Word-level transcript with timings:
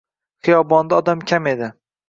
Xiyobonda 0.47 0.99
odam 1.03 1.23
kam 1.33 1.53
edi. 1.55 1.71